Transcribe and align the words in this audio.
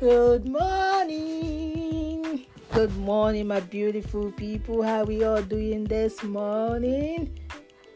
Good 0.00 0.48
morning. 0.48 2.46
Good 2.72 2.96
morning, 2.96 3.48
my 3.48 3.60
beautiful 3.60 4.32
people. 4.32 4.82
How 4.82 5.04
we 5.04 5.22
all 5.24 5.42
doing 5.42 5.84
this 5.84 6.22
morning? 6.22 7.38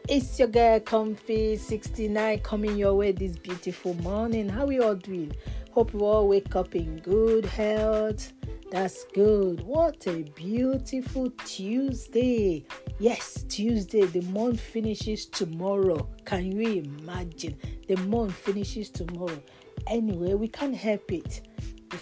It's 0.07 0.37
your 0.37 0.49
girl 0.49 0.79
Comfy 0.81 1.57
69 1.57 2.41
coming 2.41 2.77
your 2.77 2.93
way 2.93 3.11
this 3.11 3.39
beautiful 3.39 3.95
morning. 4.03 4.47
How 4.47 4.67
we 4.67 4.79
all 4.79 4.93
doing? 4.93 5.35
Hope 5.71 5.93
you 5.93 6.01
all 6.01 6.27
wake 6.27 6.55
up 6.55 6.75
in 6.75 6.99
good 6.99 7.43
health. 7.43 8.33
That's 8.69 9.05
good. 9.15 9.61
What 9.63 10.05
a 10.05 10.21
beautiful 10.35 11.31
Tuesday. 11.43 12.67
Yes, 12.99 13.45
Tuesday. 13.49 14.05
The 14.05 14.21
month 14.21 14.59
finishes 14.59 15.25
tomorrow. 15.25 16.07
Can 16.23 16.51
you 16.51 16.83
imagine? 16.83 17.57
The 17.87 17.95
month 17.95 18.35
finishes 18.35 18.91
tomorrow. 18.91 19.41
Anyway, 19.87 20.35
we 20.35 20.47
can't 20.47 20.75
help 20.75 21.11
it. 21.11 21.41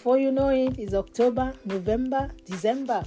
Before 0.03 0.17
you 0.17 0.33
know 0.33 0.49
it, 0.49 0.77
it's 0.77 0.93
October, 0.93 1.53
November, 1.63 2.29
December. 2.43 3.05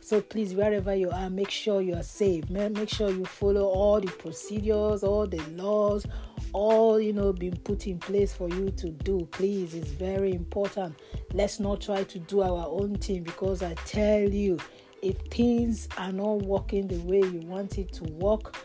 So 0.00 0.22
please, 0.22 0.54
wherever 0.54 0.94
you 0.94 1.10
are, 1.10 1.28
make 1.28 1.50
sure 1.50 1.82
you 1.82 1.94
are 1.94 2.02
safe. 2.02 2.48
Make 2.48 2.88
sure 2.88 3.10
you 3.10 3.26
follow 3.26 3.66
all 3.66 4.00
the 4.00 4.10
procedures, 4.12 5.04
all 5.04 5.26
the 5.26 5.42
laws, 5.50 6.06
all 6.54 6.98
you 6.98 7.12
know 7.12 7.34
being 7.34 7.56
put 7.56 7.86
in 7.86 7.98
place 7.98 8.32
for 8.32 8.48
you 8.48 8.70
to 8.70 8.88
do. 8.88 9.28
Please, 9.30 9.74
it's 9.74 9.90
very 9.90 10.32
important. 10.32 10.98
Let's 11.34 11.60
not 11.60 11.82
try 11.82 12.02
to 12.02 12.18
do 12.18 12.40
our 12.40 12.66
own 12.66 12.94
thing 12.96 13.24
because 13.24 13.62
I 13.62 13.74
tell 13.84 14.22
you, 14.26 14.58
if 15.02 15.18
things 15.30 15.86
are 15.98 16.12
not 16.12 16.44
working 16.44 16.88
the 16.88 17.00
way 17.00 17.18
you 17.18 17.42
want 17.44 17.76
it 17.76 17.92
to 17.92 18.04
work, 18.04 18.56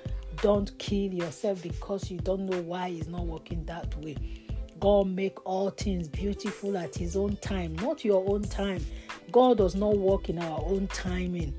don't 0.41 0.71
kill 0.79 1.13
yourself 1.13 1.63
because 1.63 2.09
you 2.09 2.17
don't 2.19 2.45
know 2.45 2.61
why 2.61 2.87
it's 2.87 3.09
not 3.09 3.25
working 3.25 3.65
that 3.65 3.93
way. 4.01 4.15
God 4.79 5.07
make 5.07 5.45
all 5.45 5.69
things 5.69 6.07
beautiful 6.07 6.77
at 6.77 6.95
his 6.95 7.15
own 7.15 7.35
time, 7.37 7.75
not 7.75 8.05
your 8.05 8.23
own 8.29 8.43
time. 8.43 8.85
God 9.31 9.57
does 9.57 9.75
not 9.75 9.97
work 9.97 10.29
in 10.29 10.39
our 10.39 10.61
own 10.65 10.87
timing. 10.87 11.53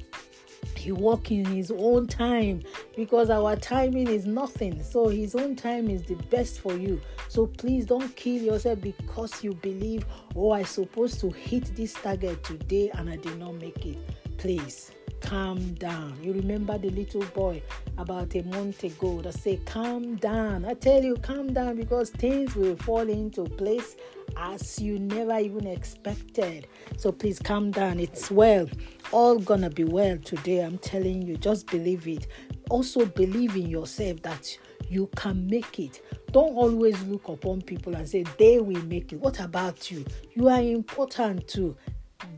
He 0.77 0.92
works 0.92 1.31
in 1.31 1.45
his 1.45 1.70
own 1.70 2.07
time 2.07 2.62
because 2.97 3.31
our 3.31 3.57
timing 3.57 4.09
is 4.09 4.27
nothing. 4.27 4.83
So 4.83 5.09
his 5.09 5.34
own 5.34 5.57
time 5.57 5.89
is 5.89 6.03
the 6.03 6.15
best 6.15 6.61
for 6.61 6.77
you. 6.77 7.01
So 7.29 7.47
please 7.47 7.87
don't 7.87 8.15
kill 8.17 8.42
yourself 8.42 8.81
because 8.81 9.42
you 9.42 9.55
believe, 9.55 10.07
oh, 10.37 10.53
I 10.53 10.62
supposed 10.62 11.20
to 11.20 11.31
hit 11.31 11.75
this 11.75 11.95
target 11.95 12.42
today 12.45 12.91
and 12.95 13.11
I 13.11 13.17
did 13.17 13.39
not 13.39 13.55
make 13.55 13.85
it. 13.85 13.98
Please 14.39 14.92
calm 15.20 15.74
down. 15.74 16.19
You 16.22 16.33
remember 16.33 16.78
the 16.78 16.91
little 16.91 17.24
boy 17.34 17.62
about 17.97 18.34
a 18.34 18.42
month 18.42 18.84
ago 18.84 19.20
that 19.22 19.34
said, 19.34 19.64
Calm 19.66 20.16
down. 20.16 20.64
I 20.64 20.74
tell 20.74 21.02
you, 21.02 21.16
calm 21.16 21.52
down 21.52 21.77
because 21.77 22.11
things 22.11 22.55
will 22.55 22.77
fall 22.77 23.08
into 23.08 23.44
place 23.44 23.96
as 24.36 24.78
you 24.80 24.98
never 24.98 25.39
even 25.39 25.66
expected. 25.66 26.66
So 26.96 27.12
please 27.12 27.39
calm 27.39 27.70
down. 27.70 27.98
It's 28.00 28.30
well. 28.30 28.69
All 29.12 29.39
gonna 29.39 29.70
be 29.70 29.84
well 29.84 30.19
today. 30.19 30.61
I'm 30.61 30.78
telling 30.78 31.22
you, 31.22 31.36
just 31.36 31.66
believe 31.66 32.06
it. 32.06 32.27
Also, 32.70 33.06
believe 33.06 33.56
in 33.56 33.69
yourself 33.69 34.22
that 34.22 34.58
you 34.89 35.08
can 35.16 35.46
make 35.46 35.78
it. 35.78 36.02
Don't 36.33 36.55
always 36.55 37.00
look 37.05 37.28
upon 37.28 37.62
people 37.62 37.94
and 37.94 38.08
say 38.08 38.24
they 38.39 38.61
will 38.61 38.83
make 38.84 39.12
it. 39.12 39.20
What 39.20 39.41
about 39.41 39.91
you? 39.91 40.05
You 40.34 40.48
are 40.48 40.61
important 40.61 41.48
too 41.48 41.77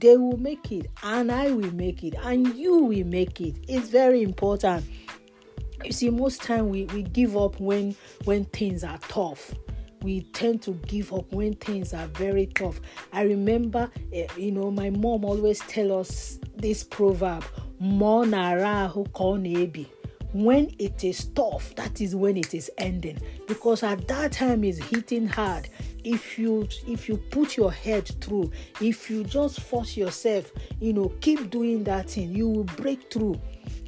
they 0.00 0.16
will 0.16 0.38
make 0.38 0.72
it 0.72 0.86
and 1.02 1.30
I 1.30 1.50
will 1.50 1.72
make 1.74 2.02
it 2.02 2.14
and 2.22 2.54
you 2.56 2.76
will 2.78 3.06
make 3.06 3.40
it. 3.40 3.56
It's 3.68 3.88
very 3.88 4.22
important. 4.22 4.84
You 5.84 5.92
see, 5.92 6.10
most 6.10 6.42
time 6.42 6.68
we, 6.68 6.84
we 6.86 7.02
give 7.02 7.36
up 7.36 7.58
when 7.60 7.94
when 8.24 8.44
things 8.46 8.84
are 8.84 8.98
tough. 9.08 9.54
We 10.02 10.22
tend 10.32 10.62
to 10.62 10.72
give 10.86 11.12
up 11.12 11.30
when 11.32 11.54
things 11.54 11.92
are 11.92 12.06
very 12.06 12.46
tough. 12.46 12.80
I 13.12 13.22
remember, 13.22 13.90
uh, 14.14 14.18
you 14.36 14.50
know, 14.50 14.70
my 14.70 14.88
mom 14.88 15.26
always 15.26 15.60
tell 15.60 15.98
us 15.98 16.38
this 16.56 16.82
proverb: 16.84 17.44
"Monara 17.82 18.90
who 18.90 19.04
when 20.32 20.72
it 20.78 21.02
is 21.02 21.24
tough 21.26 21.74
that 21.74 22.00
is 22.00 22.14
when 22.14 22.36
it 22.36 22.54
is 22.54 22.70
ending 22.78 23.18
because 23.48 23.82
at 23.82 24.06
that 24.06 24.30
time 24.30 24.62
it's 24.62 24.78
hitting 24.78 25.26
hard 25.26 25.68
if 26.04 26.38
you 26.38 26.68
if 26.86 27.08
you 27.08 27.16
put 27.16 27.56
your 27.56 27.72
head 27.72 28.06
through 28.20 28.50
if 28.80 29.10
you 29.10 29.24
just 29.24 29.60
force 29.60 29.96
yourself 29.96 30.50
you 30.80 30.92
know 30.92 31.08
keep 31.20 31.50
doing 31.50 31.84
that 31.84 32.10
thing 32.10 32.34
you 32.34 32.48
will 32.48 32.64
break 32.64 33.12
through 33.12 33.38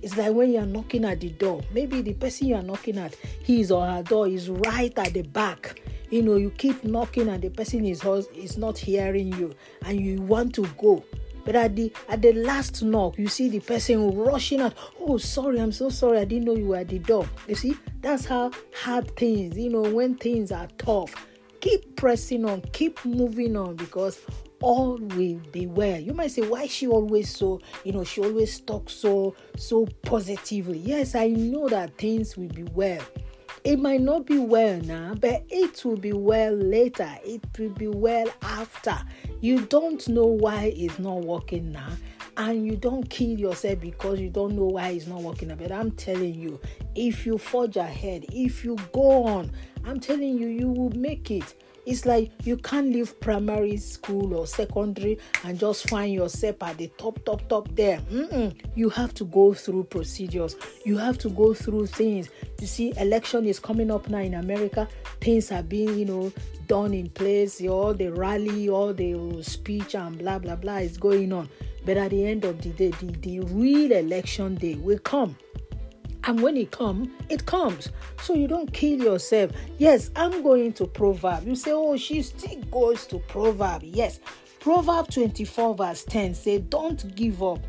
it's 0.02 0.16
like 0.16 0.32
when 0.32 0.52
you're 0.52 0.66
knocking 0.66 1.04
at 1.04 1.20
the 1.20 1.30
door 1.30 1.60
maybe 1.72 2.02
the 2.02 2.14
person 2.14 2.48
you're 2.48 2.62
knocking 2.62 2.98
at 2.98 3.14
his 3.42 3.70
or 3.70 3.86
her 3.86 4.02
door 4.02 4.28
is 4.28 4.48
right 4.48 4.96
at 4.98 5.12
the 5.14 5.22
back 5.22 5.80
you 6.10 6.22
know 6.22 6.36
you 6.36 6.50
keep 6.50 6.82
knocking 6.84 7.28
and 7.28 7.42
the 7.42 7.50
person 7.50 7.84
is 7.84 8.04
is 8.34 8.58
not 8.58 8.76
hearing 8.76 9.32
you 9.38 9.54
and 9.86 10.00
you 10.00 10.20
want 10.22 10.54
to 10.54 10.66
go 10.78 11.02
but 11.44 11.56
at 11.56 11.74
the 11.74 11.92
at 12.08 12.22
the 12.22 12.32
last 12.32 12.82
knock, 12.82 13.18
you 13.18 13.26
see 13.26 13.48
the 13.48 13.60
person 13.60 14.16
rushing 14.16 14.60
out. 14.60 14.74
Oh, 15.00 15.18
sorry, 15.18 15.60
I'm 15.60 15.72
so 15.72 15.88
sorry. 15.88 16.18
I 16.18 16.24
didn't 16.24 16.44
know 16.44 16.54
you 16.54 16.68
were 16.68 16.76
at 16.76 16.88
the 16.88 16.98
door. 16.98 17.28
You 17.48 17.54
see, 17.54 17.76
that's 18.00 18.24
how 18.24 18.52
hard 18.74 19.16
things, 19.16 19.56
you 19.56 19.70
know, 19.70 19.82
when 19.82 20.14
things 20.14 20.52
are 20.52 20.68
tough. 20.78 21.14
Keep 21.62 21.96
pressing 21.96 22.44
on, 22.44 22.60
keep 22.72 23.02
moving 23.04 23.56
on 23.56 23.76
because 23.76 24.20
all 24.60 24.96
will 24.96 25.40
be 25.52 25.66
well. 25.66 25.98
You 25.98 26.12
might 26.12 26.32
say, 26.32 26.42
why 26.42 26.66
she 26.66 26.88
always 26.88 27.34
so, 27.34 27.60
you 27.84 27.92
know, 27.92 28.02
she 28.04 28.20
always 28.20 28.58
talks 28.60 28.92
so 28.94 29.36
so 29.56 29.86
positively. 30.02 30.78
Yes, 30.78 31.14
I 31.14 31.28
know 31.28 31.68
that 31.68 31.96
things 31.98 32.36
will 32.36 32.48
be 32.48 32.64
well. 32.64 33.00
It 33.64 33.78
might 33.78 34.00
not 34.00 34.26
be 34.26 34.38
well 34.38 34.80
now, 34.80 35.14
but 35.14 35.44
it 35.48 35.84
will 35.84 35.96
be 35.96 36.12
well 36.12 36.52
later. 36.52 37.08
It 37.24 37.44
will 37.56 37.70
be 37.70 37.86
well 37.86 38.26
after. 38.42 38.98
You 39.40 39.60
don't 39.66 40.06
know 40.08 40.26
why 40.26 40.72
it's 40.76 40.98
not 40.98 41.20
working 41.20 41.70
now, 41.70 41.90
and 42.38 42.66
you 42.66 42.74
don't 42.76 43.08
kill 43.08 43.38
yourself 43.38 43.78
because 43.78 44.18
you 44.18 44.30
don't 44.30 44.56
know 44.56 44.64
why 44.64 44.88
it's 44.88 45.06
not 45.06 45.22
working. 45.22 45.54
But 45.54 45.70
I'm 45.70 45.92
telling 45.92 46.34
you, 46.34 46.58
if 46.96 47.24
you 47.24 47.38
forge 47.38 47.76
ahead, 47.76 48.24
if 48.32 48.64
you 48.64 48.76
go 48.92 49.24
on, 49.26 49.52
I'm 49.84 50.00
telling 50.00 50.38
you, 50.38 50.48
you 50.48 50.68
will 50.68 50.90
make 50.90 51.30
it. 51.30 51.54
It's 51.84 52.06
like 52.06 52.30
you 52.44 52.56
can't 52.58 52.92
leave 52.92 53.18
primary 53.18 53.76
school 53.76 54.34
or 54.34 54.46
secondary 54.46 55.18
and 55.42 55.58
just 55.58 55.90
find 55.90 56.14
yourself 56.14 56.62
at 56.62 56.78
the 56.78 56.86
top, 56.96 57.24
top, 57.24 57.48
top 57.48 57.68
there. 57.74 57.98
Mm-mm. 58.10 58.54
You 58.76 58.88
have 58.90 59.12
to 59.14 59.24
go 59.24 59.52
through 59.52 59.84
procedures. 59.84 60.54
You 60.84 60.96
have 60.98 61.18
to 61.18 61.28
go 61.30 61.54
through 61.54 61.86
things. 61.88 62.28
You 62.60 62.68
see, 62.68 62.92
election 62.98 63.46
is 63.46 63.58
coming 63.58 63.90
up 63.90 64.08
now 64.08 64.18
in 64.18 64.34
America. 64.34 64.86
Things 65.20 65.50
are 65.50 65.64
being, 65.64 65.98
you 65.98 66.04
know, 66.04 66.32
done 66.68 66.94
in 66.94 67.08
place. 67.10 67.60
All 67.62 67.94
the 67.94 68.12
rally, 68.12 68.68
all 68.68 68.94
the 68.94 69.42
speech 69.42 69.96
and 69.96 70.16
blah 70.16 70.38
blah 70.38 70.56
blah 70.56 70.76
is 70.76 70.96
going 70.96 71.32
on. 71.32 71.48
But 71.84 71.96
at 71.96 72.10
the 72.10 72.24
end 72.24 72.44
of 72.44 72.62
the 72.62 72.68
day, 72.70 72.90
the, 72.90 73.06
the 73.06 73.40
real 73.40 73.90
election 73.90 74.54
day 74.54 74.76
will 74.76 75.00
come 75.00 75.36
and 76.24 76.40
when 76.40 76.56
it 76.56 76.70
comes 76.70 77.08
it 77.28 77.46
comes. 77.46 77.90
So 78.22 78.34
you 78.34 78.46
don't 78.46 78.72
kill 78.72 79.02
yourself. 79.02 79.52
Yes 79.78 80.10
i'm 80.16 80.42
going 80.42 80.72
to 80.74 80.86
proverb. 80.86 81.46
You 81.46 81.54
say 81.54 81.72
oh 81.72 81.96
she 81.96 82.22
still 82.22 82.60
goes 82.70 83.06
to 83.08 83.18
proverb. 83.20 83.82
Yes. 83.82 84.20
Proverb 84.60 85.10
24 85.10 85.74
verse 85.74 86.04
10 86.04 86.34
say 86.34 86.58
don't 86.58 87.14
give 87.14 87.42
up 87.42 87.60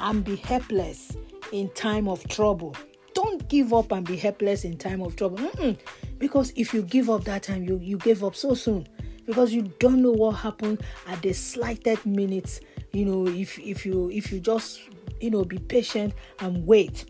and 0.00 0.24
be 0.24 0.36
helpless 0.36 1.16
in 1.52 1.68
time 1.70 2.08
of 2.08 2.26
trouble. 2.28 2.74
Don't 3.14 3.46
give 3.48 3.72
up 3.74 3.92
and 3.92 4.06
be 4.06 4.16
helpless 4.16 4.64
in 4.64 4.76
time 4.78 5.02
of 5.02 5.16
trouble. 5.16 5.38
Mm-mm. 5.38 5.78
because 6.18 6.52
if 6.56 6.72
you 6.72 6.82
give 6.82 7.10
up 7.10 7.24
that 7.24 7.42
time 7.42 7.64
you 7.64 7.78
you 7.82 7.98
gave 7.98 8.24
up 8.24 8.34
so 8.34 8.54
soon. 8.54 8.86
Because 9.24 9.54
you 9.54 9.62
don't 9.78 10.02
know 10.02 10.10
what 10.10 10.32
happened 10.32 10.82
at 11.06 11.22
the 11.22 11.32
slightest 11.32 12.04
minutes 12.04 12.60
you 12.92 13.04
know 13.04 13.26
if 13.26 13.58
if 13.58 13.86
you 13.86 14.10
if 14.10 14.30
you 14.30 14.40
just 14.40 14.80
you 15.20 15.30
know 15.30 15.44
be 15.44 15.58
patient 15.58 16.14
and 16.40 16.66
wait 16.66 17.06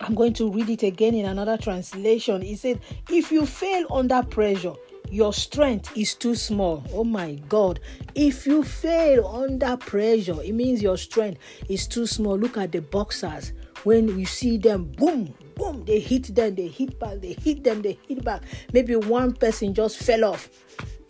I'm 0.00 0.14
going 0.14 0.32
to 0.34 0.50
read 0.50 0.70
it 0.70 0.82
again 0.82 1.14
in 1.14 1.26
another 1.26 1.58
translation. 1.58 2.40
He 2.40 2.56
said, 2.56 2.80
If 3.10 3.30
you 3.30 3.44
fail 3.44 3.86
under 3.90 4.22
pressure, 4.22 4.74
your 5.10 5.32
strength 5.32 5.96
is 5.96 6.14
too 6.14 6.34
small. 6.34 6.82
Oh 6.92 7.04
my 7.04 7.34
God. 7.48 7.80
If 8.14 8.46
you 8.46 8.62
fail 8.62 9.26
under 9.26 9.76
pressure, 9.76 10.40
it 10.42 10.54
means 10.54 10.82
your 10.82 10.96
strength 10.96 11.40
is 11.68 11.86
too 11.86 12.06
small. 12.06 12.38
Look 12.38 12.56
at 12.56 12.72
the 12.72 12.80
boxers. 12.80 13.52
When 13.84 14.18
you 14.18 14.26
see 14.26 14.56
them, 14.56 14.92
boom, 14.96 15.34
boom, 15.54 15.84
they 15.84 16.00
hit 16.00 16.34
them, 16.34 16.54
they 16.54 16.68
hit 16.68 16.98
back, 16.98 17.20
they 17.20 17.32
hit 17.32 17.64
them, 17.64 17.82
they 17.82 17.98
hit 18.06 18.24
back. 18.24 18.42
Maybe 18.72 18.94
one 18.96 19.32
person 19.34 19.74
just 19.74 19.98
fell 19.98 20.24
off 20.24 20.48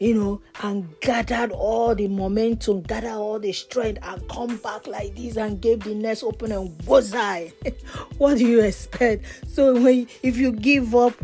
you 0.01 0.15
know, 0.15 0.41
and 0.63 0.89
gathered 1.01 1.53
all 1.53 1.95
the 1.95 2.09
momentum, 2.09 2.81
gathered 2.83 3.13
all 3.13 3.39
the 3.39 3.53
strength, 3.53 4.01
and 4.03 4.29
come 4.29 4.57
back 4.57 4.87
like 4.87 5.15
this 5.15 5.37
and 5.37 5.61
gave 5.61 5.81
the 5.81 5.95
next 5.95 6.23
open 6.23 6.51
and 6.51 6.83
was 6.87 7.15
I? 7.15 7.53
what 8.19 8.39
do 8.39 8.47
you 8.47 8.61
expect? 8.61 9.27
So 9.47 9.81
when 9.81 10.09
if 10.23 10.39
you 10.39 10.53
give 10.53 10.95
up, 10.97 11.15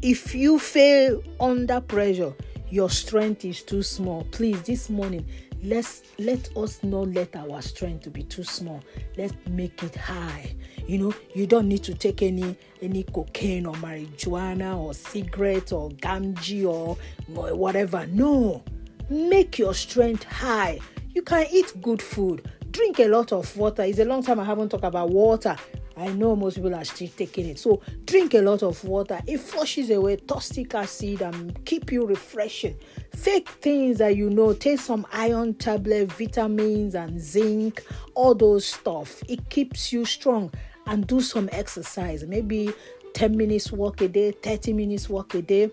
if 0.00 0.34
you 0.34 0.58
fail 0.58 1.22
under 1.40 1.80
pressure, 1.80 2.32
your 2.70 2.88
strength 2.88 3.44
is 3.44 3.62
too 3.62 3.82
small. 3.82 4.24
Please, 4.30 4.62
this 4.62 4.88
morning, 4.88 5.26
let's 5.64 6.02
let 6.18 6.48
us 6.56 6.82
not 6.82 7.08
let 7.08 7.34
our 7.36 7.60
strength 7.62 8.02
to 8.02 8.10
be 8.10 8.24
too 8.24 8.42
small 8.42 8.82
let's 9.16 9.34
make 9.48 9.80
it 9.82 9.94
high 9.94 10.52
you 10.86 10.98
know 10.98 11.14
you 11.34 11.46
don't 11.46 11.68
need 11.68 11.82
to 11.82 11.94
take 11.94 12.22
any 12.22 12.56
any 12.80 13.02
cocaine 13.04 13.66
or 13.66 13.74
marijuana 13.74 14.76
or 14.76 14.92
cigarette 14.94 15.72
or 15.72 15.90
gamji 15.90 16.66
or 16.66 16.96
whatever 17.28 18.06
no 18.08 18.62
make 19.12 19.58
your 19.58 19.74
strength 19.74 20.24
high. 20.24 20.78
You 21.14 21.22
can 21.22 21.46
eat 21.50 21.72
good 21.82 22.00
food, 22.00 22.50
drink 22.70 22.98
a 22.98 23.08
lot 23.08 23.32
of 23.32 23.54
water. 23.56 23.82
It's 23.82 23.98
a 23.98 24.04
long 24.04 24.22
time 24.22 24.40
I 24.40 24.44
haven't 24.44 24.70
talked 24.70 24.84
about 24.84 25.10
water. 25.10 25.56
I 25.94 26.08
know 26.08 26.34
most 26.34 26.54
people 26.54 26.74
are 26.74 26.84
still 26.84 27.10
taking 27.14 27.46
it. 27.46 27.58
So 27.58 27.82
drink 28.06 28.32
a 28.32 28.40
lot 28.40 28.62
of 28.62 28.82
water. 28.82 29.20
It 29.26 29.38
flushes 29.38 29.90
away 29.90 30.16
toxic 30.16 30.74
acid 30.74 31.20
and 31.20 31.62
keep 31.66 31.92
you 31.92 32.06
refreshing. 32.06 32.76
Fake 33.14 33.48
things 33.48 33.98
that 33.98 34.16
you 34.16 34.30
know, 34.30 34.54
take 34.54 34.80
some 34.80 35.06
iron 35.12 35.52
tablet, 35.54 36.10
vitamins 36.12 36.94
and 36.94 37.20
zinc, 37.20 37.84
all 38.14 38.34
those 38.34 38.64
stuff. 38.64 39.22
It 39.28 39.50
keeps 39.50 39.92
you 39.92 40.06
strong 40.06 40.50
and 40.86 41.06
do 41.06 41.20
some 41.20 41.48
exercise. 41.52 42.24
Maybe 42.24 42.72
10 43.14 43.36
minutes 43.36 43.72
walk 43.72 44.00
a 44.00 44.08
day, 44.08 44.32
30 44.32 44.72
minutes 44.72 45.08
walk 45.08 45.34
a 45.34 45.42
day 45.42 45.70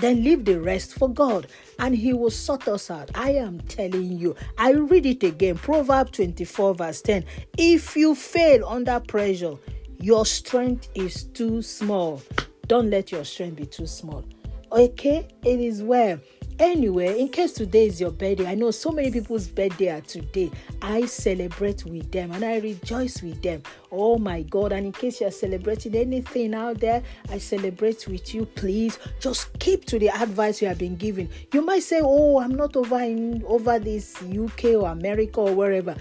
then 0.00 0.22
leave 0.22 0.44
the 0.44 0.60
rest 0.60 0.94
for 0.94 1.08
God 1.08 1.46
and 1.78 1.94
He 1.94 2.12
will 2.12 2.30
sort 2.30 2.68
us 2.68 2.90
out. 2.90 3.10
I 3.14 3.32
am 3.32 3.60
telling 3.62 4.18
you. 4.18 4.36
I 4.56 4.72
read 4.72 5.06
it 5.06 5.22
again 5.22 5.56
Proverb 5.56 6.12
24, 6.12 6.74
verse 6.74 7.02
10. 7.02 7.24
If 7.56 7.96
you 7.96 8.14
fail 8.14 8.66
under 8.66 9.00
pressure, 9.00 9.56
your 9.98 10.24
strength 10.26 10.88
is 10.94 11.24
too 11.24 11.62
small. 11.62 12.22
Don't 12.66 12.90
let 12.90 13.10
your 13.10 13.24
strength 13.24 13.56
be 13.56 13.66
too 13.66 13.86
small. 13.86 14.24
Okay, 14.70 15.26
it 15.42 15.60
is 15.60 15.82
well. 15.82 16.20
Anyway, 16.58 17.20
in 17.20 17.28
case 17.28 17.52
today 17.52 17.86
is 17.86 18.00
your 18.00 18.10
birthday, 18.10 18.44
I 18.44 18.56
know 18.56 18.72
so 18.72 18.90
many 18.90 19.12
people's 19.12 19.46
birthday 19.46 19.90
are 19.90 20.00
today. 20.00 20.50
I 20.82 21.06
celebrate 21.06 21.84
with 21.84 22.10
them 22.10 22.32
and 22.32 22.44
I 22.44 22.58
rejoice 22.58 23.22
with 23.22 23.40
them. 23.42 23.62
Oh 23.92 24.18
my 24.18 24.42
God. 24.42 24.72
And 24.72 24.86
in 24.86 24.92
case 24.92 25.20
you're 25.20 25.30
celebrating 25.30 25.94
anything 25.94 26.54
out 26.54 26.80
there, 26.80 27.04
I 27.30 27.38
celebrate 27.38 28.08
with 28.08 28.34
you. 28.34 28.44
Please 28.44 28.98
just 29.20 29.56
keep 29.60 29.84
to 29.84 30.00
the 30.00 30.08
advice 30.08 30.60
you 30.60 30.66
have 30.66 30.78
been 30.78 30.96
given. 30.96 31.28
You 31.52 31.62
might 31.62 31.84
say, 31.84 32.00
Oh, 32.02 32.40
I'm 32.40 32.56
not 32.56 32.74
over 32.74 33.02
in 33.02 33.44
over 33.46 33.78
this 33.78 34.20
UK 34.20 34.64
or 34.74 34.88
America 34.88 35.40
or 35.40 35.54
wherever 35.54 35.94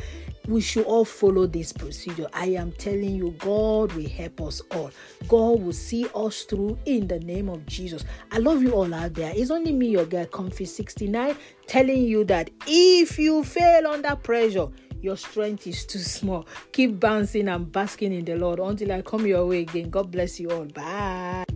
we 0.47 0.61
should 0.61 0.85
all 0.85 1.05
follow 1.05 1.45
this 1.45 1.73
procedure. 1.73 2.27
I 2.33 2.47
am 2.47 2.71
telling 2.73 3.15
you, 3.15 3.31
God 3.39 3.91
will 3.93 4.09
help 4.09 4.41
us 4.41 4.61
all. 4.71 4.91
God 5.27 5.61
will 5.61 5.73
see 5.73 6.07
us 6.15 6.43
through 6.43 6.77
in 6.85 7.07
the 7.07 7.19
name 7.19 7.49
of 7.49 7.65
Jesus. 7.65 8.05
I 8.31 8.37
love 8.37 8.61
you 8.63 8.73
all 8.73 8.93
out 8.93 9.13
there. 9.13 9.33
It's 9.35 9.51
only 9.51 9.73
me, 9.73 9.89
your 9.89 10.05
girl, 10.05 10.25
Comfy 10.25 10.65
69, 10.65 11.35
telling 11.67 12.03
you 12.03 12.23
that 12.25 12.49
if 12.65 13.19
you 13.19 13.43
fail 13.43 13.87
under 13.87 14.15
pressure, 14.15 14.67
your 15.01 15.17
strength 15.17 15.67
is 15.67 15.85
too 15.85 15.99
small. 15.99 16.47
Keep 16.71 16.99
bouncing 16.99 17.47
and 17.49 17.71
basking 17.71 18.13
in 18.13 18.25
the 18.25 18.35
Lord 18.35 18.59
until 18.59 18.91
I 18.91 19.01
come 19.01 19.25
your 19.25 19.45
way 19.45 19.61
again. 19.61 19.89
God 19.89 20.11
bless 20.11 20.39
you 20.39 20.49
all. 20.49 20.65
Bye. 20.65 21.46